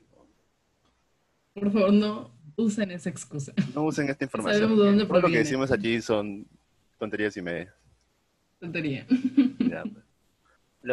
Por 1.54 1.72
favor, 1.72 1.92
no 1.92 2.30
usen 2.56 2.90
esa 2.90 3.08
excusa. 3.08 3.52
No 3.74 3.82
usen 3.84 4.08
esta 4.10 4.24
información. 4.26 4.62
Sabemos 4.62 4.78
de 4.84 4.90
dónde 4.90 5.06
Todo 5.06 5.20
lo 5.20 5.28
que 5.28 5.38
decimos 5.38 5.70
aquí 5.72 6.00
son 6.02 6.46
tonterías 6.98 7.36
y 7.36 7.42
medias. 7.42 7.72
Tontería. 8.60 9.06
Ya, 9.62 9.86
pues. 9.86 10.04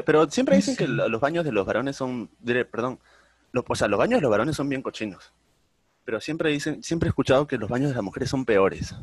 Pero 0.06 0.30
siempre 0.30 0.56
dicen 0.56 0.76
que 0.76 0.88
los 0.88 1.22
baños 1.22 1.46
de 1.46 1.52
los 1.52 1.66
varones 1.66 1.96
son, 1.96 2.30
diré, 2.40 2.66
perdón, 2.66 3.00
lo- 3.52 3.66
o 3.68 3.76
sea, 3.76 3.88
los 3.88 4.00
baños 4.00 4.18
de 4.20 4.22
los 4.24 4.32
varones 4.32 4.56
son 4.56 4.70
bien 4.70 4.82
cochinos. 4.82 5.34
Pero 6.06 6.22
siempre 6.22 6.52
dicen, 6.52 6.84
siempre 6.84 7.08
he 7.08 7.12
escuchado 7.12 7.48
que 7.48 7.58
los 7.58 7.70
baños 7.70 7.90
de 7.92 7.96
las 7.96 8.04
mujeres 8.06 8.30
son 8.30 8.46
peores. 8.46 8.96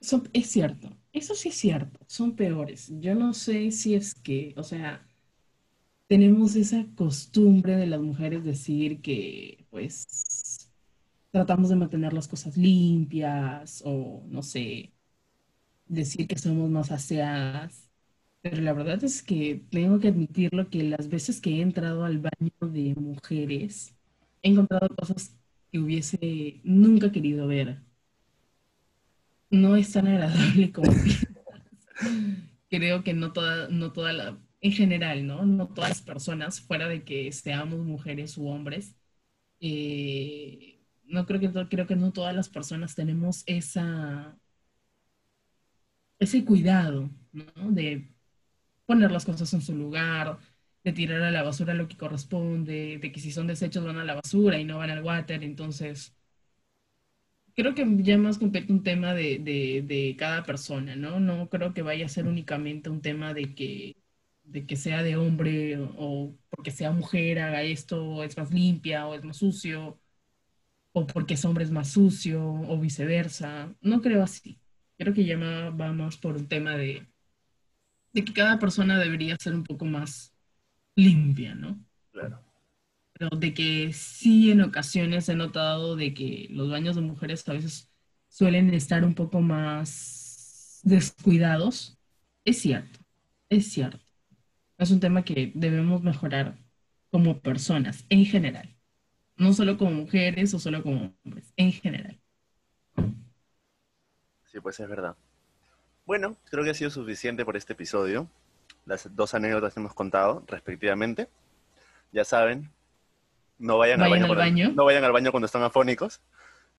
Son- 0.00 0.28
es 0.32 0.46
cierto, 0.48 0.96
eso 1.12 1.34
sí 1.34 1.48
es 1.50 1.56
cierto, 1.56 2.00
son 2.06 2.34
peores. 2.36 2.90
Yo 3.00 3.14
no 3.14 3.32
sé 3.34 3.70
si 3.72 3.94
es 3.94 4.14
que, 4.14 4.54
o 4.56 4.62
sea, 4.62 5.06
tenemos 6.08 6.56
esa 6.56 6.86
costumbre 6.96 7.76
de 7.76 7.86
las 7.86 8.00
mujeres 8.00 8.44
decir 8.44 9.02
que, 9.02 9.66
pues, 9.70 10.70
tratamos 11.30 11.68
de 11.70 11.76
mantener 11.76 12.12
las 12.12 12.28
cosas 12.28 12.56
limpias 12.56 13.82
o, 13.84 14.24
no 14.28 14.42
sé, 14.42 14.92
decir 15.86 16.26
que 16.28 16.38
somos 16.38 16.70
más 16.70 16.92
aseadas. 16.92 17.85
Pero 18.50 18.62
la 18.62 18.72
verdad 18.72 19.02
es 19.04 19.22
que 19.22 19.64
tengo 19.70 19.98
que 19.98 20.08
admitirlo 20.08 20.70
que 20.70 20.82
las 20.84 21.08
veces 21.08 21.40
que 21.40 21.50
he 21.58 21.62
entrado 21.62 22.04
al 22.04 22.18
baño 22.20 22.52
de 22.60 22.94
mujeres, 22.94 23.96
he 24.42 24.50
encontrado 24.50 24.88
cosas 24.96 25.36
que 25.72 25.78
hubiese 25.80 26.60
nunca 26.64 27.10
querido 27.12 27.46
ver 27.48 27.82
no 29.50 29.76
es 29.76 29.92
tan 29.92 30.06
agradable 30.08 30.72
como. 30.72 30.92
Creo 32.68 33.04
que 33.04 33.14
no 33.14 33.32
toda, 33.32 33.68
no 33.68 33.92
toda 33.92 34.12
la, 34.12 34.38
en 34.60 34.72
general, 34.72 35.26
¿no? 35.26 35.44
No 35.46 35.68
todas 35.68 35.90
las 35.90 36.02
personas, 36.02 36.60
fuera 36.60 36.88
de 36.88 37.04
que 37.04 37.30
seamos 37.32 37.78
mujeres 37.80 38.36
u 38.38 38.48
hombres, 38.48 38.96
eh, 39.60 40.80
no 41.04 41.26
creo 41.26 41.40
que, 41.40 41.48
to- 41.50 41.68
creo 41.68 41.86
que 41.86 41.96
no 41.96 42.12
todas 42.12 42.34
las 42.36 42.48
personas 42.50 42.94
tenemos 42.96 43.44
esa, 43.46 44.38
ese 46.18 46.44
cuidado, 46.44 47.10
¿no? 47.32 47.70
De 47.72 48.08
poner 48.86 49.10
las 49.12 49.24
cosas 49.24 49.52
en 49.54 49.62
su 49.62 49.74
lugar, 49.76 50.38
de 50.84 50.92
tirar 50.92 51.22
a 51.22 51.30
la 51.30 51.42
basura 51.42 51.74
lo 51.74 51.88
que 51.88 51.96
corresponde, 51.96 52.98
de 52.98 53.12
que 53.12 53.20
si 53.20 53.32
son 53.32 53.46
desechos 53.48 53.84
van 53.84 53.98
a 53.98 54.04
la 54.04 54.14
basura 54.14 54.58
y 54.58 54.64
no 54.64 54.78
van 54.78 54.90
al 54.90 55.02
water, 55.04 55.42
entonces 55.44 56.14
creo 57.54 57.74
que 57.74 57.86
ya 58.02 58.18
más 58.18 58.38
compete 58.38 58.72
un 58.72 58.82
tema 58.82 59.14
de, 59.14 59.38
de, 59.38 59.82
de 59.82 60.16
cada 60.18 60.44
persona, 60.44 60.96
¿no? 60.96 61.20
No 61.20 61.48
creo 61.48 61.72
que 61.74 61.82
vaya 61.82 62.06
a 62.06 62.08
ser 62.08 62.26
únicamente 62.26 62.90
un 62.90 63.02
tema 63.02 63.34
de 63.34 63.54
que 63.54 63.96
de 64.44 64.64
que 64.66 64.76
sea 64.76 65.02
de 65.02 65.16
hombre 65.16 65.76
o 65.98 66.36
porque 66.50 66.70
sea 66.70 66.92
mujer 66.92 67.40
haga 67.40 67.62
esto, 67.62 68.22
es 68.22 68.36
más 68.36 68.52
limpia 68.52 69.06
o 69.08 69.14
es 69.14 69.24
más 69.24 69.38
sucio, 69.38 70.00
o 70.92 71.06
porque 71.06 71.34
es 71.34 71.44
hombre 71.44 71.64
es 71.64 71.70
más 71.72 71.90
sucio 71.92 72.44
o 72.44 72.78
viceversa. 72.80 73.74
No 73.82 74.02
creo 74.02 74.22
así. 74.22 74.60
Creo 74.98 75.14
que 75.14 75.24
ya 75.24 75.36
va 75.38 75.92
más 75.92 76.18
por 76.18 76.36
un 76.36 76.48
tema 76.48 76.76
de, 76.76 77.06
de 78.16 78.24
que 78.24 78.32
cada 78.32 78.58
persona 78.58 78.98
debería 78.98 79.36
ser 79.38 79.54
un 79.54 79.62
poco 79.62 79.84
más 79.84 80.32
limpia, 80.94 81.54
¿no? 81.54 81.78
Claro. 82.12 82.40
Pero 83.12 83.36
de 83.36 83.52
que 83.52 83.92
sí 83.92 84.50
en 84.50 84.62
ocasiones 84.62 85.28
he 85.28 85.34
notado 85.34 85.96
de 85.96 86.14
que 86.14 86.48
los 86.50 86.70
baños 86.70 86.96
de 86.96 87.02
mujeres 87.02 87.46
a 87.46 87.52
veces 87.52 87.92
suelen 88.30 88.72
estar 88.72 89.04
un 89.04 89.14
poco 89.14 89.42
más 89.42 90.80
descuidados. 90.82 91.98
Es 92.46 92.58
cierto, 92.62 93.00
es 93.50 93.70
cierto. 93.70 94.00
Es 94.78 94.90
un 94.90 95.00
tema 95.00 95.22
que 95.22 95.52
debemos 95.54 96.02
mejorar 96.02 96.58
como 97.10 97.40
personas, 97.42 98.06
en 98.08 98.24
general. 98.24 98.74
No 99.36 99.52
solo 99.52 99.76
como 99.76 99.90
mujeres 99.90 100.54
o 100.54 100.58
solo 100.58 100.82
como 100.82 101.14
hombres, 101.22 101.52
en 101.58 101.72
general. 101.72 102.18
Sí, 104.44 104.60
pues 104.60 104.80
es 104.80 104.88
verdad. 104.88 105.16
Bueno, 106.06 106.36
creo 106.50 106.62
que 106.62 106.70
ha 106.70 106.74
sido 106.74 106.90
suficiente 106.90 107.44
por 107.44 107.56
este 107.56 107.72
episodio. 107.72 108.28
Las 108.86 109.14
dos 109.16 109.34
anécdotas 109.34 109.74
que 109.74 109.80
hemos 109.80 109.92
contado, 109.92 110.44
respectivamente. 110.46 111.28
Ya 112.12 112.24
saben, 112.24 112.70
no 113.58 113.78
vayan, 113.78 114.00
al, 114.00 114.10
baño 114.36 114.70
no 114.72 114.84
vayan 114.84 115.02
al 115.02 115.10
baño 115.10 115.32
cuando 115.32 115.46
están 115.46 115.64
afónicos. 115.64 116.20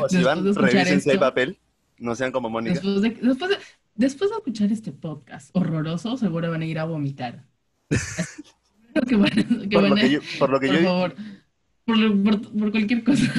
o 0.00 0.08
si 0.08 0.22
van, 0.22 0.54
revisen 0.54 1.00
si 1.00 1.10
hay 1.10 1.18
papel. 1.18 1.58
No 1.96 2.14
sean 2.14 2.30
como 2.30 2.50
Mónica. 2.50 2.74
Después 2.74 3.00
de, 3.00 3.08
después, 3.94 4.30
de, 4.30 4.36
escuchar 4.36 4.70
este 4.70 4.92
podcast 4.92 5.50
horroroso, 5.54 6.18
seguro 6.18 6.50
van 6.50 6.60
a 6.60 6.66
ir 6.66 6.78
a 6.78 6.84
vomitar. 6.84 7.46
por, 8.92 9.80
lo 9.80 9.96
que 9.96 10.10
yo, 10.10 10.20
por 10.38 10.50
por 11.86 12.42
por, 12.52 12.70
cualquier 12.70 13.02
cosa. 13.02 13.32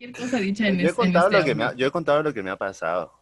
Cualquier 0.00 0.12
cosa 0.12 0.40
dicha 0.40 0.68
en, 0.68 0.78
yo 0.78 0.88
he 0.88 0.94
contado 0.94 1.26
este 1.26 1.38
lo 1.38 1.44
que 1.44 1.54
me 1.54 1.64
ha, 1.64 1.74
Yo 1.74 1.86
he 1.86 1.90
contado 1.90 2.22
lo 2.22 2.32
que 2.32 2.42
me 2.42 2.50
ha 2.50 2.56
pasado. 2.56 3.12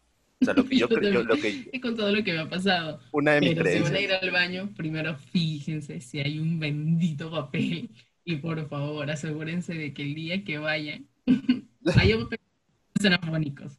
O 0.40 0.44
sea, 0.44 0.54
lo 0.54 0.64
que 0.64 0.76
yo, 0.78 0.88
creo, 0.88 1.25
lo 1.25 1.37
que... 1.37 1.68
He 1.73 1.80
contado 1.80 2.14
lo 2.14 2.23
que 2.23 2.32
me 2.32 2.38
ha 2.40 2.49
pasado. 2.49 3.00
Una 3.12 3.32
de 3.32 3.40
mis 3.40 3.54
Pero 3.54 3.70
si 3.70 3.78
van 3.80 3.94
a 3.94 4.00
ir 4.00 4.12
al 4.12 4.30
baño, 4.30 4.73
primero 4.76 5.16
fíjense 5.16 6.00
si 6.00 6.20
hay 6.20 6.38
un 6.38 6.61
bendito 6.61 7.30
papel 7.30 7.90
y 8.25 8.37
por 8.37 8.68
favor 8.68 9.11
asegúrense 9.11 9.75
de 9.75 9.92
que 9.92 10.02
el 10.02 10.14
día 10.14 10.44
que 10.44 10.58
vayan 10.58 11.08
haya 11.97 12.18
papeles 12.18 13.20
afónicos. 13.20 13.78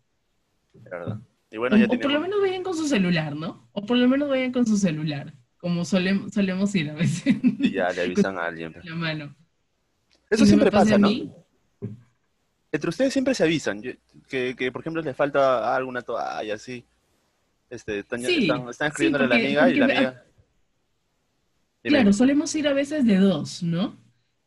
Verdad. 0.73 1.19
Y 1.51 1.57
bueno, 1.57 1.77
ya 1.77 1.85
o, 1.85 1.99
por 1.99 2.11
lo 2.11 2.19
menos 2.19 2.41
vayan 2.41 2.63
con 2.63 2.75
su 2.75 2.87
celular, 2.87 3.35
¿no? 3.35 3.69
O 3.71 3.85
por 3.85 3.97
lo 3.97 4.07
menos 4.07 4.29
vayan 4.29 4.51
con 4.51 4.67
su 4.67 4.77
celular, 4.77 5.33
como 5.57 5.83
solemos, 5.83 6.31
solemos 6.33 6.75
ir 6.75 6.91
a 6.91 6.93
veces. 6.93 7.35
Y 7.41 7.71
ya 7.71 7.89
le 7.91 8.01
avisan 8.01 8.37
a 8.37 8.45
alguien. 8.45 8.73
La 8.83 8.95
mano. 8.95 9.35
Eso 10.29 10.45
siempre 10.45 10.69
pasa, 10.69 10.97
¿no? 10.97 11.09
Entre 12.71 12.89
ustedes 12.89 13.13
siempre 13.13 13.33
se 13.33 13.43
avisan, 13.43 13.81
que, 13.81 14.55
que 14.55 14.71
por 14.71 14.81
ejemplo 14.81 15.01
les 15.01 15.15
falta 15.15 15.75
alguna 15.75 16.01
toalla 16.01 16.53
así. 16.53 16.85
Este, 17.69 17.99
están, 17.99 18.23
están, 18.25 18.87
escribiéndole 18.87 19.25
a 19.25 19.27
la 19.27 19.35
amiga 19.35 19.69
y 19.69 19.75
la 19.75 19.85
amiga. 19.85 20.23
Claro, 21.83 22.13
solemos 22.13 22.53
ir 22.55 22.67
a 22.67 22.73
veces 22.73 23.05
de 23.05 23.17
dos, 23.17 23.63
¿no? 23.63 23.97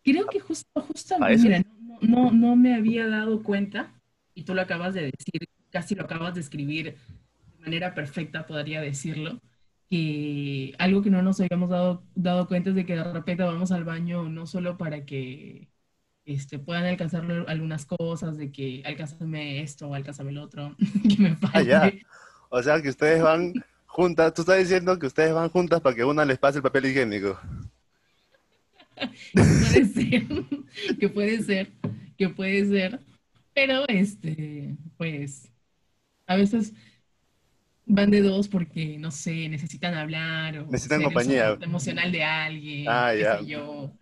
Creo 0.03 0.27
que 0.27 0.41
justo, 0.41 0.69
justamente, 0.83 1.43
mira, 1.43 1.63
no, 2.01 2.33
no, 2.33 2.57
me 2.57 2.75
había 2.75 3.07
dado 3.07 3.43
cuenta, 3.43 3.95
y 4.35 4.43
tú 4.43 4.55
lo 4.55 4.61
acabas 4.61 4.95
de 4.95 5.03
decir, 5.03 5.49
casi 5.71 5.95
lo 5.95 6.05
acabas 6.05 6.35
de 6.35 6.41
escribir 6.41 6.97
de 6.97 7.59
manera 7.61 7.95
perfecta, 7.95 8.47
podría 8.47 8.81
decirlo, 8.81 9.41
que 9.89 10.75
algo 10.79 11.03
que 11.03 11.11
no 11.11 11.23
nos 11.23 11.41
habíamos 11.41 11.71
dado, 11.71 12.03
dado 12.15 12.49
cuenta 12.49 12.71
es 12.71 12.77
de 12.77 12.85
que 12.85 12.97
de 12.97 13.05
repente 13.05 13.45
vamos 13.45 13.73
al 13.73 13.85
baño 13.85 14.29
no 14.29 14.47
solo 14.47 14.77
para 14.77 15.05
que 15.05 15.69
este, 16.25 16.59
puedan 16.59 16.85
alcanzar 16.85 17.25
algunas 17.49 17.85
cosas, 17.85 18.37
de 18.37 18.53
que 18.53 18.83
alcánzame 18.85 19.63
esto 19.63 19.89
o 19.89 19.95
alcánzame 19.95 20.31
el 20.31 20.39
otro, 20.39 20.77
que 21.09 21.23
me 21.23 21.37
ah, 21.43 21.91
O 22.49 22.63
sea 22.63 22.81
que 22.81 22.89
ustedes 22.89 23.23
van 23.23 23.53
juntas, 23.87 24.33
tú 24.35 24.43
estás 24.43 24.59
diciendo 24.59 24.99
que 24.99 25.07
ustedes 25.07 25.35
van 25.35 25.51
juntas 25.51 25.81
para 25.81 25.97
que 25.97 26.05
una 26.05 26.25
les 26.25 26.39
pase 26.39 26.59
el 26.59 26.63
papel 26.63 26.87
higiénico. 26.87 27.39
puede 29.35 29.85
ser, 29.87 30.27
que 31.01 31.09
puede 31.09 31.43
ser, 31.43 31.73
que 32.17 32.29
puede 32.29 32.67
ser, 32.67 33.01
pero 33.55 33.85
este, 33.89 34.77
pues, 34.97 35.51
a 36.27 36.37
veces 36.37 36.73
van 37.85 38.11
de 38.11 38.23
dos 38.23 38.49
porque, 38.49 38.97
no 38.99 39.11
sé, 39.11 39.49
necesitan 39.49 39.95
hablar 39.95 40.59
o 40.59 40.67
necesitan 40.67 41.03
compañía 41.03 41.59
emocional 41.61 42.13
de 42.13 42.23
alguien. 42.23 42.87
Ah, 42.89 43.13
ya. 43.15 43.41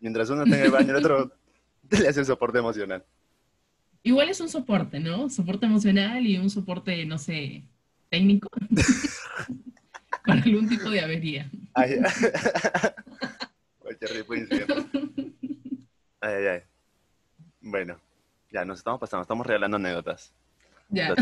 Mientras 0.01 0.29
uno 0.31 0.45
está 0.45 0.59
en 0.59 0.65
el 0.65 0.71
baño, 0.71 0.91
el 0.91 0.97
otro 0.97 1.40
le 1.99 2.09
hace 2.09 2.21
el 2.21 2.27
soporte 2.27 2.59
emocional. 2.59 3.05
Igual 4.03 4.31
es 4.31 4.41
un 4.41 4.49
soporte, 4.49 5.01
¿no? 5.01 5.29
Soporte 5.29 5.67
emocional 5.67 6.27
y 6.27 6.39
un 6.39 6.49
soporte, 6.49 7.05
no 7.05 7.19
sé, 7.19 7.65
técnico. 8.09 8.49
Para 10.27 10.43
algún 10.43 10.69
tipo 10.69 10.91
de 10.91 11.01
avería. 11.01 11.51
Ay, 11.75 11.97
ay, 16.35 16.47
ay. 16.47 16.61
Bueno, 17.63 17.99
ya 18.51 18.65
nos 18.65 18.79
estamos 18.79 19.01
pasando, 19.01 19.23
estamos 19.23 19.47
regalando 19.47 19.77
anécdotas. 19.77 20.35
Ya. 20.89 21.15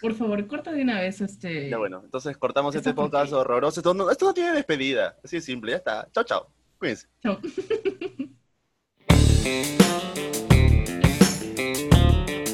Por 0.00 0.14
favor, 0.14 0.46
corta 0.46 0.72
de 0.72 0.82
una 0.82 1.00
vez 1.00 1.20
este. 1.20 1.68
Ya 1.68 1.78
bueno, 1.78 2.00
entonces 2.04 2.36
cortamos 2.36 2.74
este 2.74 2.94
podcast 2.94 3.32
horroroso. 3.32 3.80
Esto 3.80 3.92
no, 3.92 4.10
esto 4.10 4.26
no 4.26 4.34
tiene 4.34 4.52
despedida. 4.52 5.16
Así 5.22 5.36
de 5.36 5.42
simple, 5.42 5.72
ya 5.72 5.78
está. 5.78 6.08
Chao, 6.12 6.24
chao. 6.24 6.48
Cuídense. 6.78 7.08
Chao. 7.22 7.38
Thank 9.46 9.80
you. 12.30 12.45